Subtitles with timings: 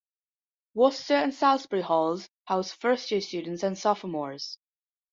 [0.73, 4.57] Worcester and Salisbury halls house first-year students and sophomores.